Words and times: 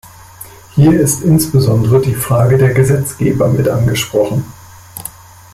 Hier 0.73 0.99
ist 0.99 1.21
insbesondere 1.21 2.01
die 2.01 2.15
Frage 2.15 2.57
der 2.57 2.73
Gesetzgeber 2.73 3.49
mitangesprochen. 3.49 4.43